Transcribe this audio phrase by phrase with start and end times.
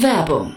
[0.00, 0.56] Werbung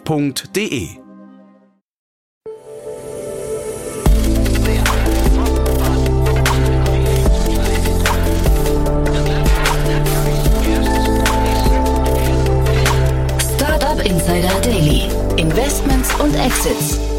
[0.05, 0.99] www.ftf.de
[13.55, 15.09] Startup Insider Daily.
[15.37, 17.10] Investments und Exits.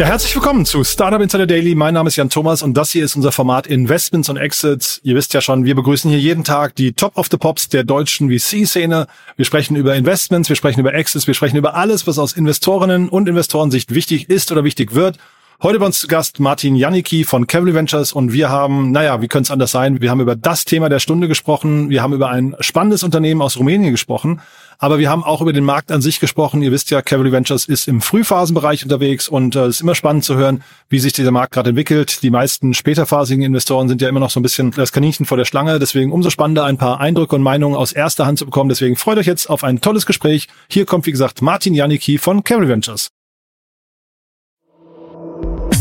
[0.00, 1.74] Ja, herzlich willkommen zu Startup Insider Daily.
[1.74, 4.98] Mein Name ist Jan Thomas und das hier ist unser Format Investments und Exits.
[5.02, 7.84] Ihr wisst ja schon, wir begrüßen hier jeden Tag die Top of the Pops der
[7.84, 9.08] deutschen VC-Szene.
[9.36, 13.10] Wir sprechen über Investments, wir sprechen über Exits, wir sprechen über alles, was aus Investorinnen
[13.10, 15.18] und Investorensicht wichtig ist oder wichtig wird.
[15.62, 19.28] Heute bei uns zu Gast Martin Janicki von Cavalry Ventures und wir haben, naja, wie
[19.28, 20.00] könnte es anders sein?
[20.00, 21.90] Wir haben über das Thema der Stunde gesprochen.
[21.90, 24.40] Wir haben über ein spannendes Unternehmen aus Rumänien gesprochen.
[24.82, 26.62] Aber wir haben auch über den Markt an sich gesprochen.
[26.62, 30.24] Ihr wisst ja, Cavalry Ventures ist im Frühphasenbereich unterwegs und es äh, ist immer spannend
[30.24, 32.22] zu hören, wie sich dieser Markt gerade entwickelt.
[32.22, 35.44] Die meisten späterphasigen Investoren sind ja immer noch so ein bisschen das Kaninchen vor der
[35.44, 35.78] Schlange.
[35.78, 38.70] Deswegen umso spannender, ein paar Eindrücke und Meinungen aus erster Hand zu bekommen.
[38.70, 40.48] Deswegen freut euch jetzt auf ein tolles Gespräch.
[40.70, 43.10] Hier kommt, wie gesagt, Martin Janicki von Cavalry Ventures.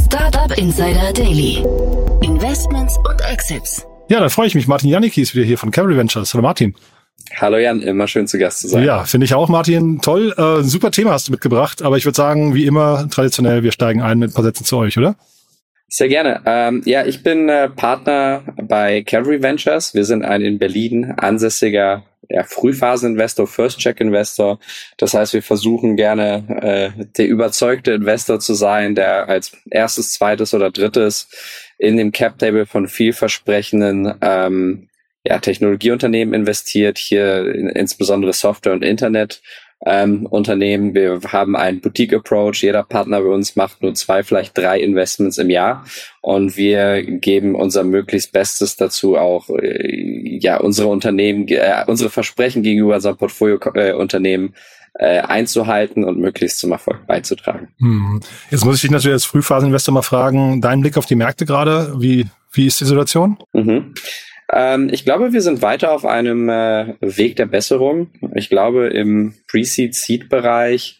[0.08, 1.63] Startup Insider Daily.
[2.22, 3.86] Investments und Exits.
[4.09, 4.67] Ja, da freue ich mich.
[4.67, 6.34] Martin Janicki ist wieder hier von Cavalry Ventures.
[6.34, 6.75] Hallo Martin.
[7.36, 8.84] Hallo Jan, immer schön zu Gast zu sein.
[8.84, 10.02] Ja, finde ich auch, Martin.
[10.02, 13.72] Toll, äh, super Thema hast du mitgebracht, aber ich würde sagen, wie immer, traditionell, wir
[13.72, 15.16] steigen ein mit ein paar Sätzen zu euch, oder?
[15.88, 16.42] Sehr gerne.
[16.45, 19.95] Ähm, ja, ich bin äh, Partner bei Cavalry Ventures.
[19.95, 24.59] Wir sind ein in Berlin ansässiger ja, Frühphaseninvestor, First-Check-Investor.
[24.97, 30.53] Das heißt, wir versuchen gerne äh, der überzeugte Investor zu sein, der als erstes, zweites
[30.53, 31.28] oder drittes
[31.80, 34.88] in dem Cap-Table von vielversprechenden ähm,
[35.29, 39.41] ja, Technologieunternehmen investiert, hier in, insbesondere Software und Internet.
[39.85, 40.94] Ähm, Unternehmen.
[40.94, 42.63] Wir haben einen Boutique-Approach.
[42.63, 45.85] Jeder Partner bei uns macht nur zwei, vielleicht drei Investments im Jahr.
[46.19, 52.62] Und wir geben unser möglichst Bestes dazu, auch äh, ja unsere Unternehmen, äh, unsere Versprechen
[52.62, 54.53] gegenüber unserem Portfolio-Unternehmen
[54.95, 57.69] äh, einzuhalten und möglichst zum Erfolg beizutragen.
[57.78, 58.19] Hm.
[58.51, 61.94] Jetzt muss ich dich natürlich als Frühphaseninvestor mal fragen, dein Blick auf die Märkte gerade,
[62.00, 63.38] wie, wie ist die Situation?
[63.53, 63.94] Mhm.
[64.52, 68.10] Ähm, ich glaube, wir sind weiter auf einem äh, Weg der Besserung.
[68.36, 71.00] Ich glaube, im Pre-Seed-Seed-Bereich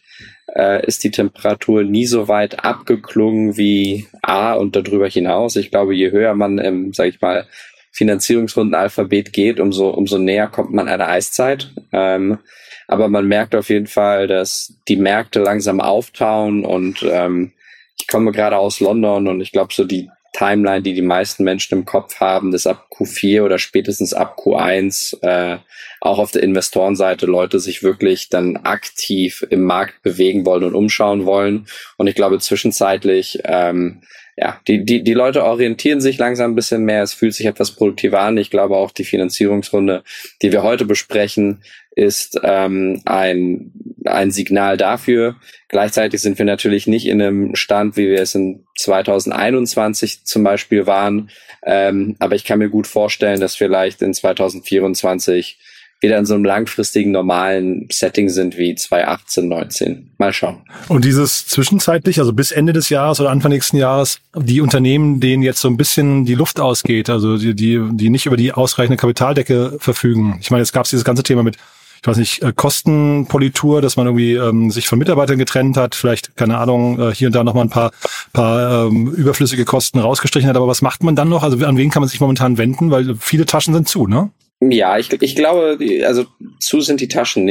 [0.54, 5.56] äh, ist die Temperatur nie so weit abgeklungen wie A und darüber hinaus.
[5.56, 7.46] Ich glaube, je höher man im, sag ich mal,
[7.92, 11.72] Finanzierungsrundenalphabet geht, umso, umso näher kommt man einer Eiszeit.
[11.92, 12.38] Ähm,
[12.86, 17.52] aber man merkt auf jeden Fall, dass die Märkte langsam auftauen und ähm,
[17.98, 20.08] ich komme gerade aus London und ich glaube, so die
[20.40, 25.22] Timeline, die die meisten Menschen im Kopf haben, dass ab Q4 oder spätestens ab Q1
[25.22, 25.58] äh,
[26.00, 31.26] auch auf der Investorenseite Leute sich wirklich dann aktiv im Markt bewegen wollen und umschauen
[31.26, 31.66] wollen.
[31.98, 34.00] Und ich glaube zwischenzeitlich, ähm,
[34.40, 37.02] ja, die, die, die Leute orientieren sich langsam ein bisschen mehr.
[37.02, 38.38] Es fühlt sich etwas produktiver an.
[38.38, 40.02] Ich glaube auch die Finanzierungsrunde,
[40.40, 41.62] die wir heute besprechen,
[41.94, 43.72] ist ähm, ein,
[44.06, 45.36] ein Signal dafür.
[45.68, 50.86] Gleichzeitig sind wir natürlich nicht in einem Stand, wie wir es in 2021 zum Beispiel
[50.86, 51.30] waren.
[51.62, 55.58] Ähm, aber ich kann mir gut vorstellen, dass vielleicht in 2024
[56.00, 60.10] wieder in so einem langfristigen normalen Setting sind wie 2018, 19.
[60.18, 60.58] Mal schauen.
[60.88, 65.42] Und dieses zwischenzeitlich, also bis Ende des Jahres oder Anfang nächsten Jahres, die Unternehmen, denen
[65.42, 68.96] jetzt so ein bisschen die Luft ausgeht, also die, die, die nicht über die ausreichende
[68.96, 70.38] Kapitaldecke verfügen.
[70.40, 71.56] Ich meine, jetzt gab es dieses ganze Thema mit
[72.02, 76.34] ich weiß nicht, äh, Kostenpolitur, dass man irgendwie ähm, sich von Mitarbeitern getrennt hat, vielleicht,
[76.34, 77.90] keine Ahnung, äh, hier und da nochmal ein paar,
[78.32, 80.56] paar ähm, überflüssige Kosten rausgestrichen hat.
[80.56, 81.42] Aber was macht man dann noch?
[81.42, 82.90] Also an wen kann man sich momentan wenden?
[82.90, 84.30] Weil viele Taschen sind zu, ne?
[84.60, 86.26] Ja, ich, ich glaube, also
[86.58, 87.44] zu sind die Taschen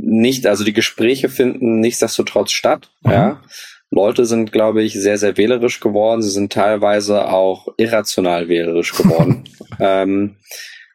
[0.00, 2.88] nicht, also die Gespräche finden nichtsdestotrotz statt.
[3.02, 3.10] Mhm.
[3.10, 3.42] Ja.
[3.90, 6.22] Leute sind, glaube ich, sehr, sehr wählerisch geworden.
[6.22, 9.44] Sie sind teilweise auch irrational wählerisch geworden.
[9.80, 10.36] ähm,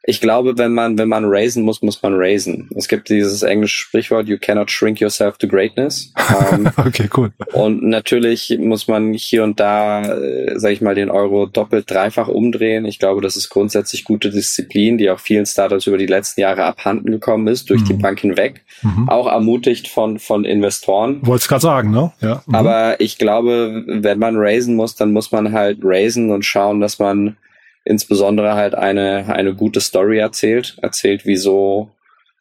[0.07, 2.69] ich glaube, wenn man, wenn man raisen muss, muss man raisen.
[2.75, 6.13] Es gibt dieses englische Sprichwort, you cannot shrink yourself to greatness.
[6.51, 7.31] Ähm, okay, cool.
[7.53, 12.27] Und natürlich muss man hier und da, äh, sage ich mal, den Euro doppelt, dreifach
[12.27, 12.83] umdrehen.
[12.85, 16.63] Ich glaube, das ist grundsätzlich gute Disziplin, die auch vielen Startups über die letzten Jahre
[16.63, 17.85] abhanden gekommen ist, durch mhm.
[17.85, 18.65] die Bank hinweg.
[18.81, 19.07] Mhm.
[19.07, 21.19] Auch ermutigt von, von Investoren.
[21.21, 22.11] Wollt's gerade sagen, ne?
[22.21, 22.43] Ja.
[22.47, 22.55] Mhm.
[22.55, 26.99] Aber ich glaube, wenn man raisen muss, dann muss man halt raisen und schauen, dass
[26.99, 27.37] man
[27.85, 31.91] insbesondere halt eine, eine gute Story erzählt, erzählt, wieso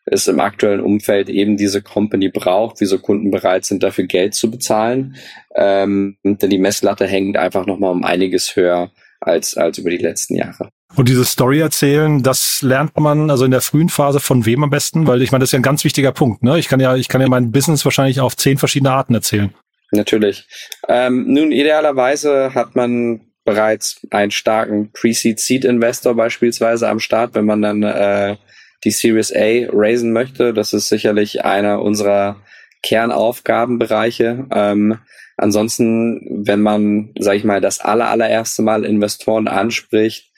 [0.07, 4.51] es im aktuellen Umfeld eben diese Company braucht, wieso Kunden bereit sind, dafür Geld zu
[4.51, 5.17] bezahlen.
[5.55, 10.37] Ähm, denn die Messlatte hängt einfach nochmal um einiges höher als, als über die letzten
[10.37, 10.69] Jahre.
[10.97, 14.71] Und diese Story erzählen, das lernt man also in der frühen Phase von wem am
[14.71, 15.07] besten?
[15.07, 16.43] Weil ich meine, das ist ja ein ganz wichtiger Punkt.
[16.43, 16.59] Ne?
[16.59, 19.53] Ich kann ja, ich kann ja mein Business wahrscheinlich auf zehn verschiedene Arten erzählen.
[19.91, 20.47] Natürlich.
[20.89, 27.83] Ähm, nun, idealerweise hat man bereits einen starken Pre-Seed-Seed-Investor beispielsweise am Start, wenn man dann
[27.83, 28.37] äh,
[28.85, 30.55] die Series A raisen möchte.
[30.55, 32.43] Das ist sicherlich einer unserer
[32.83, 34.47] Kernaufgabenbereiche.
[34.55, 34.99] Ähm,
[35.37, 40.31] ansonsten, wenn man, sage ich mal, das aller, allererste Mal Investoren anspricht,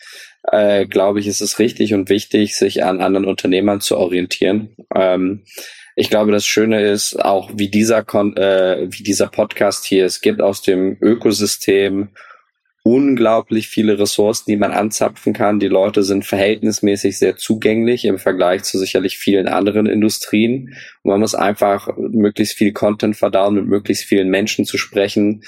[0.53, 4.77] äh, glaube ich, ist es richtig und wichtig, sich an anderen Unternehmern zu orientieren.
[4.95, 5.45] Ähm,
[5.97, 10.21] ich glaube, das Schöne ist auch, wie dieser, Kon äh, wie dieser Podcast hier, es
[10.21, 12.11] gibt aus dem Ökosystem
[12.87, 15.59] unglaublich viele Ressourcen, die man anzapfen kann.
[15.59, 20.77] Die Leute sind verhältnismäßig sehr zugänglich im Vergleich zu sicherlich vielen anderen Industrien.
[21.03, 25.43] Und man muss einfach möglichst viel Content verdauen, mit möglichst vielen Menschen zu sprechen,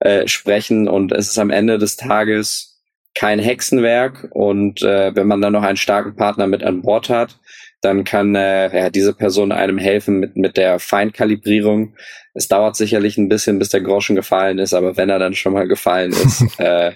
[0.00, 0.86] äh, sprechen.
[0.86, 2.82] Und es ist am Ende des Tages
[3.14, 7.38] kein Hexenwerk und äh, wenn man dann noch einen starken Partner mit an Bord hat,
[7.82, 11.94] dann kann äh, ja, diese Person einem helfen mit, mit der Feinkalibrierung.
[12.32, 15.52] Es dauert sicherlich ein bisschen, bis der Groschen gefallen ist, aber wenn er dann schon
[15.52, 16.92] mal gefallen ist, äh,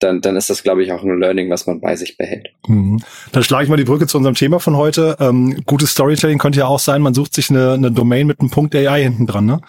[0.00, 2.48] dann, dann ist das, glaube ich, auch ein Learning, was man bei sich behält.
[2.66, 3.00] Mhm.
[3.30, 5.16] Dann schlage ich mal die Brücke zu unserem Thema von heute.
[5.20, 8.50] Ähm, gutes Storytelling könnte ja auch sein, man sucht sich eine, eine Domain mit einem
[8.50, 9.60] Punkt AI hinten dran, ne?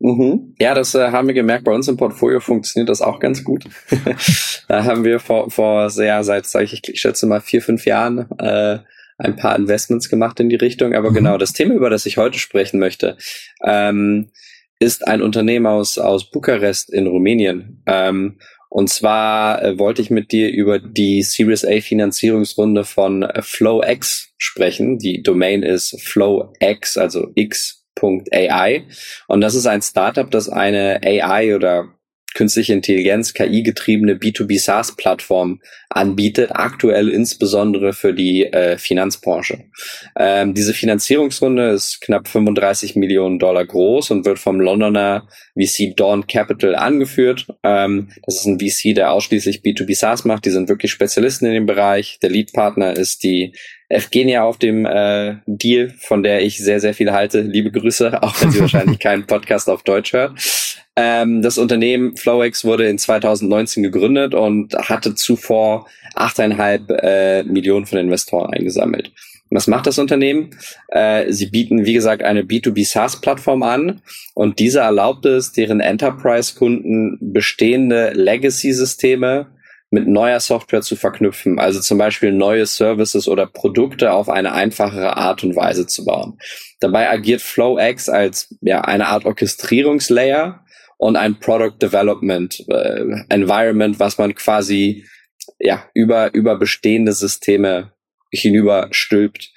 [0.00, 0.54] Mhm.
[0.58, 1.64] Ja, das äh, haben wir gemerkt.
[1.64, 3.64] Bei uns im Portfolio funktioniert das auch ganz gut.
[4.68, 8.26] da haben wir vor, vor sehr, seit, sag ich, ich schätze mal vier, fünf Jahren
[8.38, 8.78] äh,
[9.20, 10.94] ein paar Investments gemacht in die Richtung.
[10.94, 11.14] Aber mhm.
[11.14, 13.16] genau, das Thema, über das ich heute sprechen möchte,
[13.64, 14.30] ähm,
[14.78, 17.82] ist ein Unternehmen aus, aus Bukarest in Rumänien.
[17.86, 18.38] Ähm,
[18.70, 24.98] und zwar äh, wollte ich mit dir über die Series A Finanzierungsrunde von FlowX sprechen.
[24.98, 27.80] Die Domain ist FlowX, also X
[28.32, 28.86] AI.
[29.28, 31.94] Und das ist ein Startup, das eine AI oder
[32.40, 35.60] künstliche Intelligenz, KI-getriebene B2B SaaS-Plattform
[35.90, 39.64] anbietet, aktuell insbesondere für die äh, Finanzbranche.
[40.18, 46.26] Ähm, diese Finanzierungsrunde ist knapp 35 Millionen Dollar groß und wird vom Londoner VC Dawn
[46.26, 47.46] Capital angeführt.
[47.62, 50.46] Ähm, das ist ein VC, der ausschließlich B2B SaaS macht.
[50.46, 52.20] Die sind wirklich Spezialisten in dem Bereich.
[52.22, 53.52] Der Lead-Partner ist die
[53.90, 57.40] Evgenia auf dem äh, Deal, von der ich sehr, sehr viel halte.
[57.40, 60.38] Liebe Grüße, auch wenn sie wahrscheinlich keinen Podcast auf Deutsch hört.
[60.96, 67.98] Ähm, das Unternehmen FlowX wurde in 2019 gegründet und hatte zuvor 8,5 äh, Millionen von
[67.98, 69.12] Investoren eingesammelt.
[69.50, 70.50] Was macht das Unternehmen?
[70.88, 74.00] Äh, sie bieten, wie gesagt, eine B2B SaaS-Plattform an
[74.34, 79.48] und diese erlaubt es, deren Enterprise-Kunden bestehende Legacy-Systeme
[79.90, 85.16] mit neuer Software zu verknüpfen, also zum Beispiel neue Services oder Produkte auf eine einfachere
[85.16, 86.38] Art und Weise zu bauen.
[86.78, 90.64] Dabei agiert FlowX als ja, eine Art Orchestrierungslayer
[90.96, 95.06] und ein Product Development äh, Environment, was man quasi
[95.58, 97.92] ja über über bestehende Systeme
[98.30, 99.50] hinüber stülpt.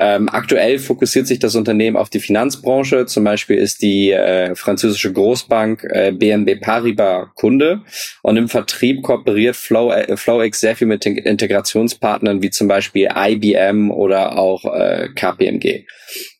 [0.00, 3.06] Ähm, aktuell fokussiert sich das Unternehmen auf die Finanzbranche.
[3.06, 7.82] Zum Beispiel ist die äh, französische Großbank äh, BNB Paribas Kunde
[8.22, 13.90] und im Vertrieb kooperiert Flow, äh, FlowX sehr viel mit Integrationspartnern wie zum Beispiel IBM
[13.90, 15.84] oder auch äh, KPMG.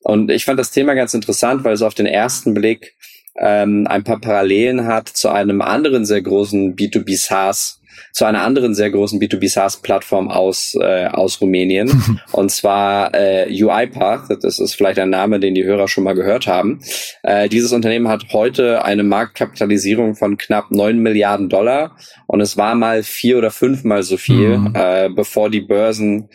[0.03, 2.95] Und ich fand das Thema ganz interessant, weil es auf den ersten Blick
[3.41, 7.81] ähm, ein paar Parallelen hat zu einem anderen sehr großen B2B SaaS
[8.13, 12.03] zu einer anderen sehr großen B2B SaaS-Plattform aus, äh, aus Rumänien.
[12.33, 14.29] und zwar äh, UiPath.
[14.43, 16.81] Das ist vielleicht ein Name, den die Hörer schon mal gehört haben.
[17.23, 22.75] Äh, dieses Unternehmen hat heute eine Marktkapitalisierung von knapp neun Milliarden Dollar und es war
[22.75, 24.73] mal vier oder fünfmal so viel, mhm.
[24.75, 26.29] äh, bevor die Börsen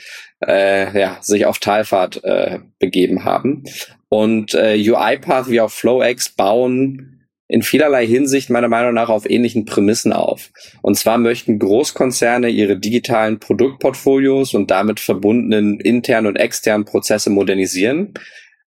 [0.47, 3.63] äh, ja, sich auf Talfahrt äh, begeben haben.
[4.09, 7.12] Und äh, UiPath wie auch FlowX bauen
[7.53, 10.49] in vielerlei Hinsicht meiner Meinung nach auf ähnlichen Prämissen auf.
[10.81, 18.15] Und zwar möchten Großkonzerne ihre digitalen Produktportfolios und damit verbundenen internen und externen Prozesse modernisieren,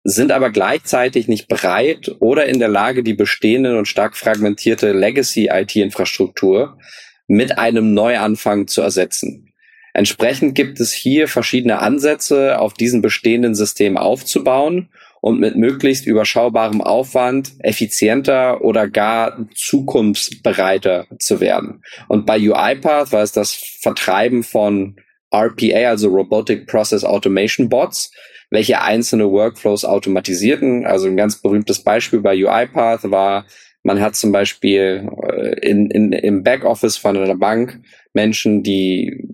[0.03, 6.77] sind aber gleichzeitig nicht bereit oder in der Lage, die bestehende und stark fragmentierte Legacy-IT-Infrastruktur
[7.25, 9.51] mit einem Neuanfang zu ersetzen.
[9.95, 14.89] Entsprechend gibt es hier verschiedene Ansätze, auf diesen bestehenden Systemen aufzubauen
[15.25, 21.81] und mit möglichst überschaubarem Aufwand effizienter oder gar zukunftsbereiter zu werden.
[22.07, 24.97] Und bei UiPath war es das Vertreiben von
[25.33, 28.11] RPA, also Robotic Process Automation Bots,
[28.51, 30.85] welche einzelne Workflows automatisierten.
[30.85, 33.47] Also ein ganz berühmtes Beispiel bei UiPath war,
[33.81, 37.81] man hat zum Beispiel äh, in, in, im Backoffice von einer Bank
[38.13, 39.27] Menschen, die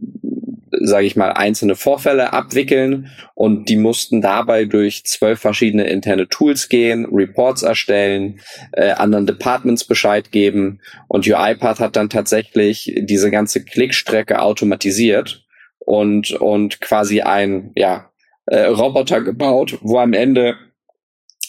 [0.86, 3.10] sage ich mal, einzelne Vorfälle abwickeln.
[3.34, 8.40] Und die mussten dabei durch zwölf verschiedene interne Tools gehen, Reports erstellen,
[8.74, 10.80] äh, anderen Departments Bescheid geben.
[11.08, 15.46] Und UiPath hat dann tatsächlich diese ganze Klickstrecke automatisiert
[15.80, 18.12] und und quasi ein ja
[18.46, 20.56] äh, Roboter gebaut, wo am Ende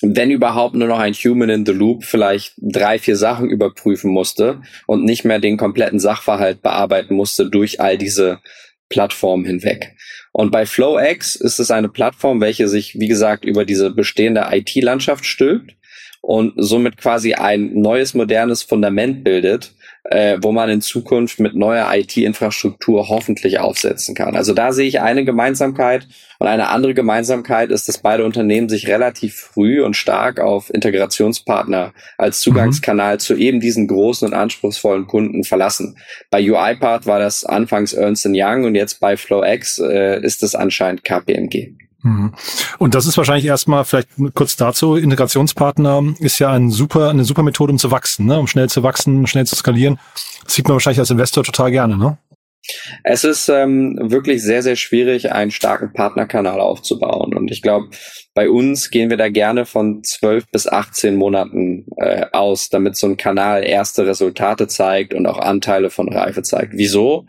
[0.03, 4.61] wenn überhaupt nur noch ein Human in the Loop vielleicht drei, vier Sachen überprüfen musste
[4.87, 8.41] und nicht mehr den kompletten Sachverhalt bearbeiten musste durch all diese
[8.93, 9.97] Plattformen hinweg.
[10.33, 15.25] Und bei FlowX ist es eine Plattform, welche sich, wie gesagt, über diese bestehende IT-Landschaft
[15.25, 15.75] stülpt
[16.21, 19.73] und somit quasi ein neues, modernes Fundament bildet,
[20.05, 24.35] äh, wo man in Zukunft mit neuer IT-Infrastruktur hoffentlich aufsetzen kann.
[24.35, 28.89] Also da sehe ich eine Gemeinsamkeit und eine andere Gemeinsamkeit ist, dass beide Unternehmen sich
[28.89, 33.21] relativ früh und stark auf Integrationspartner als Zugangskanal mhm.
[33.21, 35.97] zu eben diesen großen und anspruchsvollen Kunden verlassen.
[36.31, 41.05] Bei UiPath war das anfangs Ernst Young und jetzt bei FlowX äh, ist es anscheinend
[41.05, 41.75] KPMG.
[42.03, 42.35] Mhm.
[42.79, 44.97] Und das ist wahrscheinlich erstmal vielleicht kurz dazu.
[44.97, 48.39] Integrationspartner ist ja ein super, eine super Methode, um zu wachsen, ne?
[48.39, 49.99] um schnell zu wachsen, schnell zu skalieren.
[50.45, 52.19] Das sieht man wahrscheinlich als Investor total gerne, ne?
[53.03, 57.35] Es ist ähm, wirklich sehr, sehr schwierig, einen starken Partnerkanal aufzubauen.
[57.35, 57.89] Und ich glaube,
[58.35, 63.09] bei uns gehen wir da gerne von zwölf bis 18 Monaten äh, aus, damit so
[63.09, 66.75] ein Kanal erste Resultate zeigt und auch Anteile von Reife zeigt.
[66.77, 67.27] Wieso?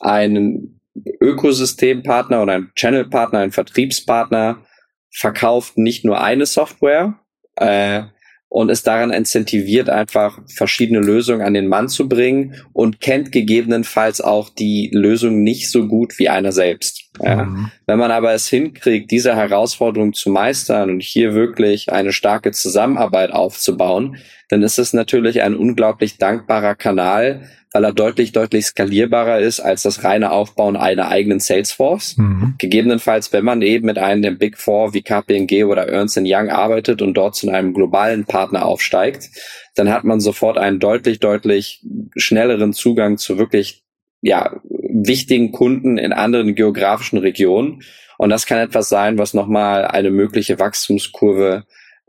[0.00, 0.80] Ein
[1.20, 4.64] Ökosystempartner oder ein Channelpartner, ein Vertriebspartner
[5.10, 7.18] verkauft nicht nur eine Software
[7.56, 8.02] äh,
[8.48, 14.20] und ist daran incentiviert, einfach verschiedene Lösungen an den Mann zu bringen und kennt gegebenenfalls
[14.20, 17.03] auch die Lösung nicht so gut wie einer selbst.
[17.20, 17.44] Ja.
[17.44, 17.70] Mhm.
[17.86, 23.32] Wenn man aber es hinkriegt, diese Herausforderung zu meistern und hier wirklich eine starke Zusammenarbeit
[23.32, 24.16] aufzubauen,
[24.48, 29.82] dann ist es natürlich ein unglaublich dankbarer Kanal, weil er deutlich, deutlich skalierbarer ist als
[29.82, 32.16] das reine Aufbauen einer eigenen Salesforce.
[32.16, 32.54] Mhm.
[32.58, 37.02] Gegebenenfalls, wenn man eben mit einem der Big Four wie KPMG oder Ernst Young arbeitet
[37.02, 39.30] und dort zu einem globalen Partner aufsteigt,
[39.74, 41.84] dann hat man sofort einen deutlich, deutlich
[42.16, 43.82] schnelleren Zugang zu wirklich,
[44.20, 44.60] ja,
[44.94, 47.82] wichtigen Kunden in anderen geografischen Regionen.
[48.16, 51.64] Und das kann etwas sein, was nochmal eine mögliche Wachstumskurve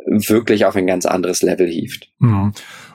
[0.06, 2.10] wirklich auf ein ganz anderes Level hieft.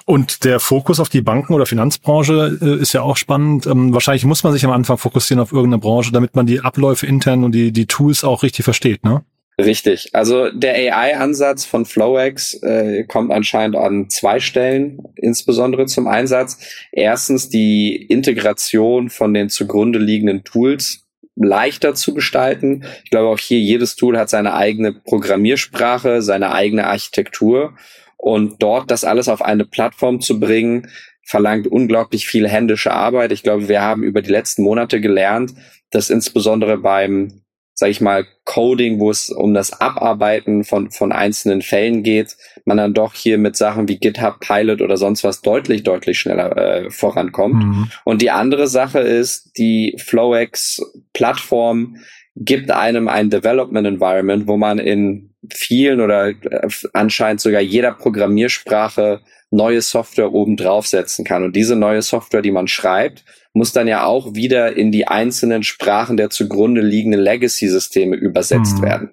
[0.06, 3.66] Und der Fokus auf die Banken- oder Finanzbranche äh, ist ja auch spannend.
[3.66, 7.06] Ähm, wahrscheinlich muss man sich am Anfang fokussieren auf irgendeine Branche, damit man die Abläufe
[7.06, 9.22] intern und die, die Tools auch richtig versteht, ne?
[9.58, 10.10] Richtig.
[10.14, 16.58] Also der AI-Ansatz von FlowX äh, kommt anscheinend an zwei Stellen insbesondere zum Einsatz.
[16.92, 22.84] Erstens die Integration von den zugrunde liegenden Tools leichter zu gestalten.
[23.04, 27.74] Ich glaube auch hier jedes Tool hat seine eigene Programmiersprache, seine eigene Architektur
[28.16, 30.88] und dort das alles auf eine Plattform zu bringen,
[31.24, 33.32] verlangt unglaublich viel händische Arbeit.
[33.32, 35.54] Ich glaube, wir haben über die letzten Monate gelernt,
[35.90, 37.39] dass insbesondere beim,
[37.80, 42.76] sage ich mal, Coding, wo es um das Abarbeiten von, von einzelnen Fällen geht, man
[42.76, 46.90] dann doch hier mit Sachen wie GitHub Pilot oder sonst was deutlich, deutlich schneller äh,
[46.90, 47.54] vorankommt.
[47.54, 47.90] Mhm.
[48.04, 50.82] Und die andere Sache ist, die FlowX
[51.14, 51.96] Plattform
[52.36, 59.22] gibt einem ein Development Environment, wo man in vielen oder äh, anscheinend sogar jeder Programmiersprache
[59.50, 61.44] neue Software oben draufsetzen kann.
[61.44, 65.64] Und diese neue Software, die man schreibt, muss dann ja auch wieder in die einzelnen
[65.64, 68.82] Sprachen der zugrunde liegenden Legacy-Systeme übersetzt mhm.
[68.82, 69.10] werden.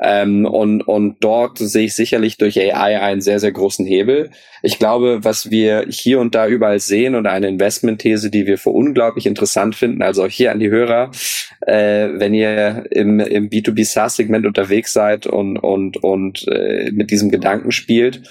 [0.00, 4.30] Ähm, und, und dort sehe ich sicherlich durch AI einen sehr, sehr großen Hebel.
[4.62, 8.70] Ich glaube, was wir hier und da überall sehen und eine Investmentthese, die wir für
[8.70, 11.10] unglaublich interessant finden, also auch hier an die Hörer,
[11.66, 17.30] äh, wenn ihr im, im B2B SaaS-Segment unterwegs seid und, und, und äh, mit diesem
[17.30, 18.22] Gedanken spielt,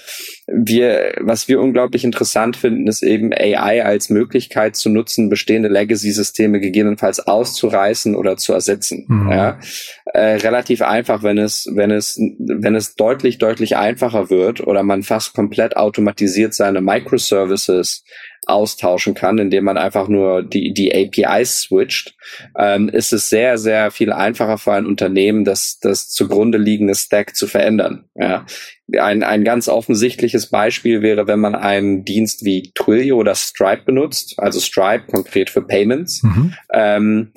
[0.52, 6.58] wir, was wir unglaublich interessant finden, ist eben AI als Möglichkeit zu nutzen, bestehende Legacy-Systeme
[6.58, 9.06] gegebenenfalls auszureißen oder zu ersetzen.
[9.08, 9.30] Mhm.
[9.30, 9.60] Ja?
[10.06, 15.04] Äh, relativ einfach, wenn es, wenn es, wenn es deutlich, deutlich einfacher wird oder man
[15.04, 18.04] fast komplett automatisiert seine Microservices
[18.46, 22.16] austauschen kann, indem man einfach nur die, die APIs switcht,
[22.58, 27.36] ähm, ist es sehr, sehr viel einfacher für ein Unternehmen, das, das zugrunde liegende Stack
[27.36, 28.06] zu verändern.
[28.14, 28.46] Ja.
[28.98, 34.34] Ein, ein ganz offensichtliches Beispiel wäre, wenn man einen Dienst wie Twilio oder Stripe benutzt,
[34.38, 36.54] also Stripe konkret für Payments, mhm.
[36.72, 37.32] ähm,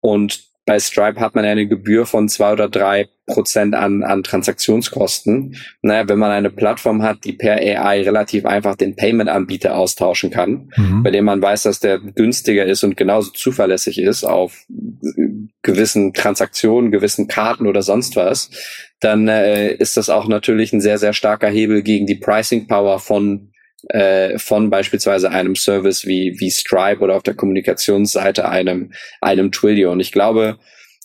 [0.00, 5.56] und bei Stripe hat man eine Gebühr von zwei oder drei Prozent an, an Transaktionskosten.
[5.80, 10.70] Naja, wenn man eine Plattform hat, die per AI relativ einfach den Payment-Anbieter austauschen kann,
[10.76, 11.02] mhm.
[11.02, 14.64] bei dem man weiß, dass der günstiger ist und genauso zuverlässig ist auf
[15.62, 18.50] gewissen Transaktionen, gewissen Karten oder sonst was,
[19.00, 23.00] dann äh, ist das auch natürlich ein sehr, sehr starker Hebel gegen die Pricing Power
[23.00, 23.51] von
[23.88, 29.92] äh, von beispielsweise einem Service wie, wie Stripe oder auf der Kommunikationsseite einem, einem Twilio.
[29.92, 30.58] Und ich glaube,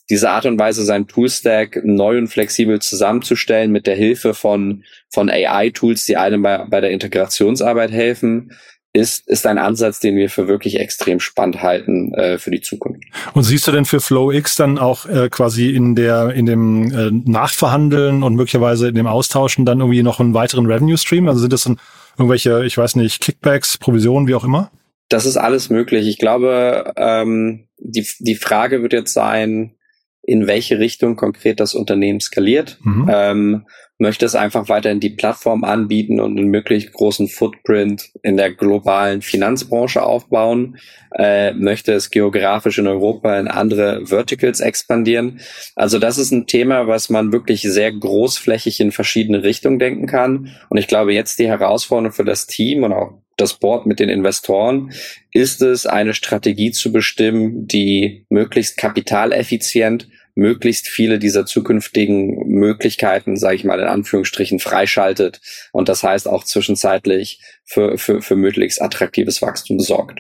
[0.10, 5.30] diese Art und Weise, seinen Toolstack neu und flexibel zusammenzustellen mit der Hilfe von, von
[5.30, 8.52] AI-Tools, die einem bei, bei der Integrationsarbeit helfen,
[8.94, 13.04] ist, ist ein Ansatz, den wir für wirklich extrem spannend halten äh, für die Zukunft.
[13.34, 17.12] Und siehst du denn für FlowX dann auch äh, quasi in der in dem äh,
[17.30, 21.28] Nachverhandeln und möglicherweise in dem Austauschen dann irgendwie noch einen weiteren Revenue Stream?
[21.28, 21.80] Also sind das dann
[22.18, 24.72] irgendwelche, ich weiß nicht, Kickbacks, Provisionen, wie auch immer?
[25.10, 26.08] Das ist alles möglich.
[26.08, 29.76] Ich glaube, ähm, die, die Frage wird jetzt sein,
[30.24, 32.78] in welche Richtung konkret das Unternehmen skaliert.
[32.84, 33.10] Mhm.
[33.10, 33.66] Ähm,
[34.00, 39.22] möchte es einfach weiterhin die Plattform anbieten und einen möglichst großen Footprint in der globalen
[39.22, 40.78] Finanzbranche aufbauen,
[41.16, 45.40] äh, möchte es geografisch in Europa in andere Verticals expandieren.
[45.76, 50.52] Also das ist ein Thema, was man wirklich sehr großflächig in verschiedene Richtungen denken kann.
[50.70, 54.10] Und ich glaube, jetzt die Herausforderung für das Team und auch das Board mit den
[54.10, 54.92] Investoren,
[55.32, 63.56] ist es, eine Strategie zu bestimmen, die möglichst kapitaleffizient möglichst viele dieser zukünftigen Möglichkeiten, sage
[63.56, 65.42] ich mal in Anführungsstrichen, freischaltet
[65.72, 70.20] und das heißt auch zwischenzeitlich für, für, für möglichst attraktives Wachstum sorgt.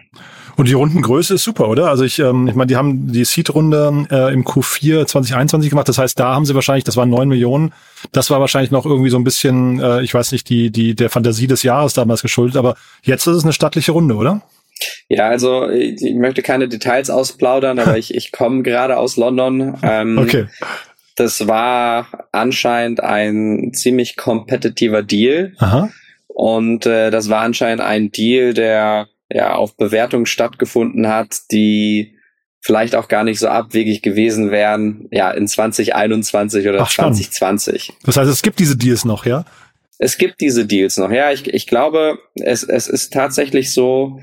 [0.57, 1.87] Und die Rundengröße ist super, oder?
[1.89, 5.87] Also ich, ähm, ich meine, die haben die Seed-Runde äh, im Q4 2021 gemacht.
[5.87, 7.73] Das heißt, da haben sie wahrscheinlich, das waren neun Millionen.
[8.11, 11.11] Das war wahrscheinlich noch irgendwie so ein bisschen, äh, ich weiß nicht, die die der
[11.11, 12.57] Fantasie des Jahres damals geschuldet.
[12.57, 14.41] Aber jetzt ist es eine stattliche Runde, oder?
[15.09, 19.77] Ja, also ich, ich möchte keine Details ausplaudern, aber ich, ich komme gerade aus London.
[19.83, 20.47] Ähm, okay.
[21.15, 25.53] Das war anscheinend ein ziemlich kompetitiver Deal.
[25.57, 25.89] Aha.
[26.27, 32.17] Und äh, das war anscheinend ein Deal, der ja auf Bewertung stattgefunden hat, die
[32.61, 37.93] vielleicht auch gar nicht so abwegig gewesen wären, ja, in 2021 oder Ach, 2020.
[38.03, 39.45] Das heißt, es gibt diese Deals noch, ja?
[39.99, 41.31] Es gibt diese Deals noch, ja.
[41.31, 44.19] Ich, ich glaube, es, es ist tatsächlich so,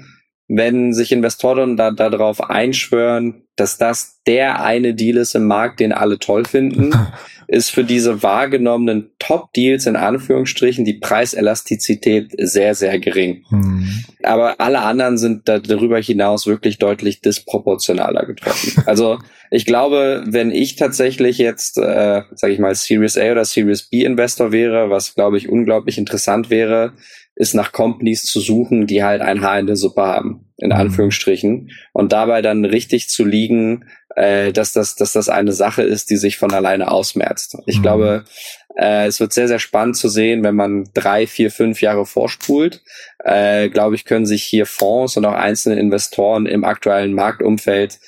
[0.56, 5.92] wenn sich Investoren da darauf einschwören, dass das der eine Deal ist im Markt, den
[5.92, 6.92] alle toll finden,
[7.46, 13.44] ist für diese wahrgenommenen Top-Deals in Anführungsstrichen die Preiselastizität sehr, sehr gering.
[13.50, 14.04] Mhm.
[14.22, 18.82] Aber alle anderen sind da darüber hinaus wirklich deutlich disproportionaler getroffen.
[18.86, 19.18] also
[19.50, 24.04] ich glaube, wenn ich tatsächlich jetzt, äh, sage ich mal, Series A oder Series B
[24.04, 26.94] Investor wäre, was glaube ich unglaublich interessant wäre,
[27.36, 30.76] ist nach Companies zu suchen, die halt ein Haar in der Suppe haben, in mhm.
[30.76, 31.70] Anführungsstrichen.
[31.92, 33.86] Und dabei dann richtig zu liegen,
[34.16, 37.56] äh, dass, das, dass das eine Sache ist, die sich von alleine ausmerzt.
[37.66, 37.82] Ich mhm.
[37.82, 38.24] glaube,
[38.76, 42.82] äh, es wird sehr, sehr spannend zu sehen, wenn man drei, vier, fünf Jahre vorspult.
[43.24, 47.98] Äh, glaube ich, können sich hier Fonds und auch einzelne Investoren im aktuellen Marktumfeld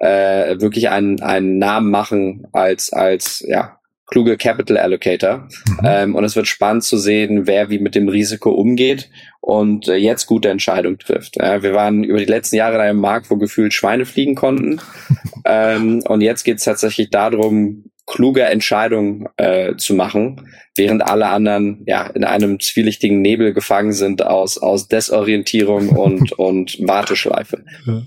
[0.00, 5.48] äh, wirklich einen, einen Namen machen als, als ja, kluge Capital Allocator.
[5.66, 5.80] Mhm.
[5.84, 9.96] Ähm, und es wird spannend zu sehen, wer wie mit dem Risiko umgeht und äh,
[9.96, 11.36] jetzt gute Entscheidungen trifft.
[11.38, 14.80] Äh, wir waren über die letzten Jahre in einem Markt, wo gefühlt Schweine fliegen konnten.
[15.44, 21.82] ähm, und jetzt geht es tatsächlich darum, kluge Entscheidungen äh, zu machen, während alle anderen
[21.86, 27.64] ja in einem zwielichtigen Nebel gefangen sind aus aus Desorientierung und und Warteschleife.
[27.84, 28.02] Ja.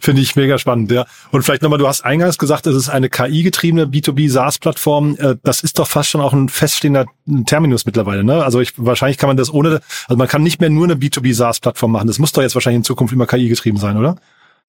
[0.00, 1.06] Finde ich mega spannend, ja.
[1.32, 5.16] Und vielleicht nochmal, du hast eingangs gesagt, es ist eine KI-getriebene B2B SaaS-Plattform.
[5.18, 7.06] Äh, das ist doch fast schon auch ein feststehender
[7.46, 8.44] Terminus mittlerweile, ne?
[8.44, 11.34] Also ich, wahrscheinlich kann man das ohne, also man kann nicht mehr nur eine B2B
[11.34, 12.06] SaaS-Plattform machen.
[12.06, 14.16] Das muss doch jetzt wahrscheinlich in Zukunft immer KI-getrieben sein, oder?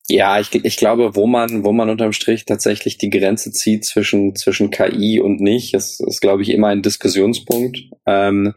[0.08, 4.36] Ja, ich, ich glaube, wo man, wo man unterm Strich tatsächlich die Grenze zieht zwischen,
[4.36, 7.78] zwischen KI und nicht, ist, ist glaube ich, immer ein Diskussionspunkt.
[8.08, 8.56] Ähm,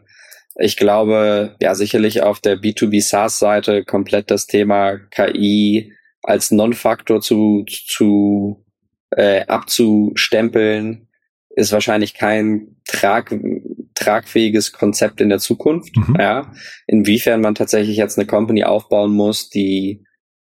[0.55, 7.65] ich glaube, ja, sicherlich auf der B2B SaaS-Seite komplett das Thema KI als Non-Faktor zu,
[7.67, 8.65] zu
[9.11, 11.07] äh, abzustempeln,
[11.55, 13.35] ist wahrscheinlich kein trag,
[13.93, 15.95] tragfähiges Konzept in der Zukunft.
[15.95, 16.17] Mhm.
[16.19, 16.51] Ja.
[16.87, 20.03] Inwiefern man tatsächlich jetzt eine Company aufbauen muss, die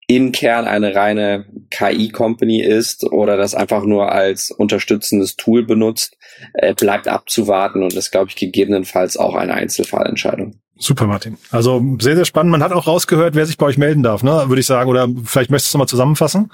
[0.08, 6.18] im Kern eine reine KI-Company ist oder das einfach nur als unterstützendes Tool benutzt,
[6.54, 10.60] äh, bleibt abzuwarten und ist, glaube ich, gegebenenfalls auch eine Einzelfallentscheidung.
[10.80, 11.38] Super, Martin.
[11.52, 12.52] Also sehr, sehr spannend.
[12.52, 14.46] Man hat auch rausgehört, wer sich bei euch melden darf, ne?
[14.48, 14.90] würde ich sagen.
[14.90, 16.52] Oder vielleicht möchtest du mal zusammenfassen?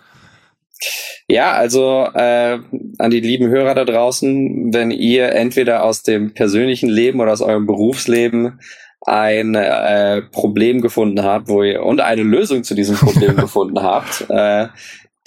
[1.27, 2.59] Ja, also äh,
[2.97, 7.41] an die lieben Hörer da draußen, wenn ihr entweder aus dem persönlichen Leben oder aus
[7.41, 8.59] eurem Berufsleben
[9.01, 14.25] ein äh, Problem gefunden habt, wo ihr und eine Lösung zu diesem Problem gefunden habt,
[14.29, 14.67] äh,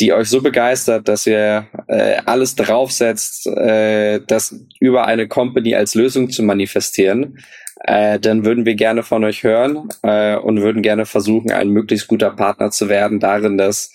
[0.00, 5.94] die euch so begeistert, dass ihr äh, alles draufsetzt, äh, das über eine Company als
[5.94, 7.38] Lösung zu manifestieren,
[7.84, 12.08] äh, dann würden wir gerne von euch hören äh, und würden gerne versuchen, ein möglichst
[12.08, 13.92] guter Partner zu werden, darin, dass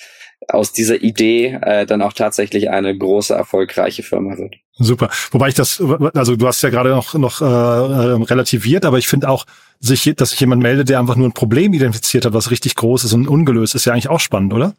[0.50, 4.56] aus dieser Idee äh, dann auch tatsächlich eine große, erfolgreiche Firma wird.
[4.74, 5.10] Super.
[5.32, 5.82] Wobei ich das,
[6.16, 9.46] also du hast ja gerade noch, noch äh, relativiert, aber ich finde auch,
[9.80, 13.04] sich, dass sich jemand meldet, der einfach nur ein Problem identifiziert hat, was richtig groß
[13.04, 14.74] ist und ungelöst, ist ja eigentlich auch spannend, oder?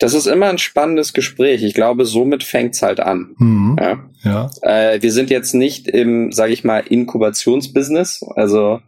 [0.00, 1.62] Das ist immer ein spannendes Gespräch.
[1.62, 3.34] Ich glaube, somit fängt's halt an.
[3.38, 3.76] Mhm.
[3.78, 4.10] Ja.
[4.24, 4.50] Ja.
[4.62, 8.24] Äh, wir sind jetzt nicht im, sage ich mal, Inkubationsbusiness.
[8.34, 8.80] Also,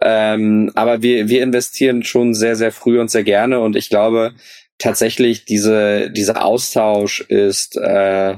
[0.00, 3.60] ähm, aber wir wir investieren schon sehr sehr früh und sehr gerne.
[3.60, 4.32] Und ich glaube
[4.78, 8.36] tatsächlich, diese dieser Austausch ist äh,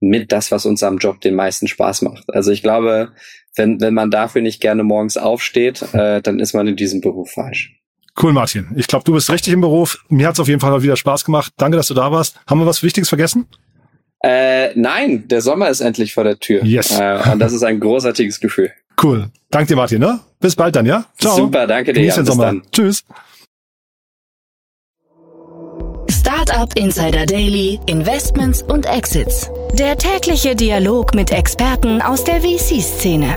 [0.00, 2.24] mit das, was uns am Job den meisten Spaß macht.
[2.28, 3.12] Also ich glaube,
[3.56, 7.32] wenn wenn man dafür nicht gerne morgens aufsteht, äh, dann ist man in diesem Beruf
[7.32, 7.81] falsch.
[8.20, 8.68] Cool, Martin.
[8.76, 10.04] Ich glaube, du bist richtig im Beruf.
[10.08, 11.52] Mir hat's auf jeden Fall wieder Spaß gemacht.
[11.56, 12.38] Danke, dass du da warst.
[12.46, 13.46] Haben wir was Wichtiges vergessen?
[14.22, 16.62] Äh, nein, der Sommer ist endlich vor der Tür.
[16.64, 16.98] Yes.
[16.98, 18.70] Äh, und das ist ein großartiges Gefühl.
[19.02, 19.30] Cool.
[19.50, 20.00] Danke dir, Martin.
[20.00, 20.20] Ne?
[20.40, 21.06] Bis bald dann, ja?
[21.18, 21.34] Ciao.
[21.36, 22.02] Super, danke dir.
[22.02, 22.44] Den Bis Sommer.
[22.46, 22.62] dann.
[22.70, 23.02] Tschüss.
[26.10, 29.50] Startup Insider Daily, Investments und Exits.
[29.72, 33.36] Der tägliche Dialog mit Experten aus der VC-Szene.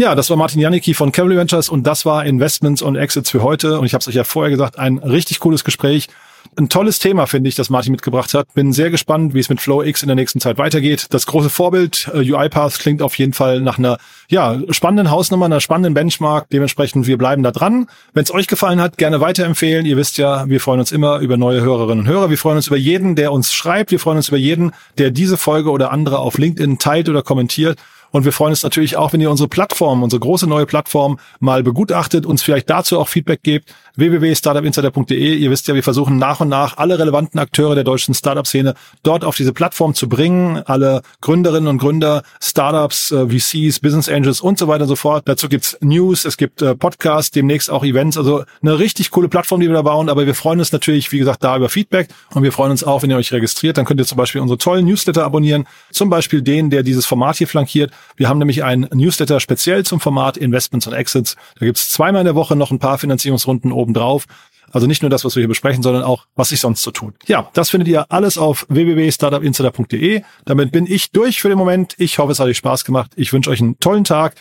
[0.00, 3.42] Ja, das war Martin Janicki von Cavalry Ventures und das war Investments und Exits für
[3.42, 3.78] heute.
[3.78, 6.08] Und ich habe es euch ja vorher gesagt, ein richtig cooles Gespräch.
[6.56, 8.46] Ein tolles Thema, finde ich, das Martin mitgebracht hat.
[8.54, 11.08] Bin sehr gespannt, wie es mit FlowX in der nächsten Zeit weitergeht.
[11.10, 13.98] Das große Vorbild äh, UiPath klingt auf jeden Fall nach einer
[14.30, 16.48] ja, spannenden Hausnummer, einer spannenden Benchmark.
[16.48, 17.86] Dementsprechend, wir bleiben da dran.
[18.14, 19.84] Wenn es euch gefallen hat, gerne weiterempfehlen.
[19.84, 22.30] Ihr wisst ja, wir freuen uns immer über neue Hörerinnen und Hörer.
[22.30, 23.90] Wir freuen uns über jeden, der uns schreibt.
[23.90, 27.78] Wir freuen uns über jeden, der diese Folge oder andere auf LinkedIn teilt oder kommentiert.
[28.12, 31.62] Und wir freuen uns natürlich auch, wenn ihr unsere Plattform, unsere große neue Plattform mal
[31.62, 33.74] begutachtet, uns vielleicht dazu auch Feedback gebt.
[33.96, 35.36] www.startupinsider.de.
[35.36, 39.24] Ihr wisst ja, wir versuchen nach und nach alle relevanten Akteure der deutschen Startup-Szene dort
[39.24, 40.62] auf diese Plattform zu bringen.
[40.66, 45.22] Alle Gründerinnen und Gründer, Startups, äh, VCs, Business Angels und so weiter und so fort.
[45.26, 48.16] Dazu gibt's News, es gibt äh, Podcasts, demnächst auch Events.
[48.16, 50.08] Also eine richtig coole Plattform, die wir da bauen.
[50.08, 52.08] Aber wir freuen uns natürlich, wie gesagt, da über Feedback.
[52.34, 53.78] Und wir freuen uns auch, wenn ihr euch registriert.
[53.78, 55.66] Dann könnt ihr zum Beispiel unsere tollen Newsletter abonnieren.
[55.90, 57.92] Zum Beispiel den, der dieses Format hier flankiert.
[58.16, 61.36] Wir haben nämlich einen Newsletter speziell zum Format Investments und Exits.
[61.58, 64.26] Da gibt's zweimal in der Woche noch ein paar Finanzierungsrunden obendrauf.
[64.72, 67.14] Also nicht nur das, was wir hier besprechen, sondern auch, was sich sonst so tut.
[67.26, 70.22] Ja, das findet ihr alles auf www.startupinsider.de.
[70.44, 71.94] Damit bin ich durch für den Moment.
[71.98, 73.10] Ich hoffe, es hat euch Spaß gemacht.
[73.16, 74.34] Ich wünsche euch einen tollen Tag.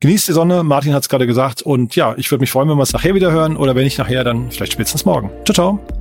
[0.00, 1.62] Genießt die Sonne, Martin hat es gerade gesagt.
[1.62, 3.56] Und ja, ich würde mich freuen, wenn wir es nachher wieder hören.
[3.56, 5.30] Oder wenn nicht nachher, dann vielleicht spätestens morgen.
[5.44, 5.93] Ciao, ciao.